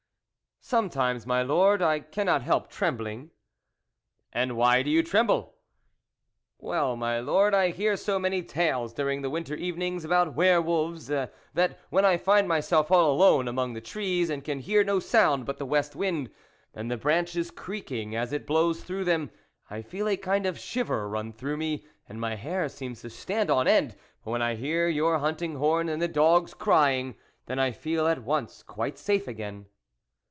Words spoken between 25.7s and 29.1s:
and the dogs crying, then I feel at once quite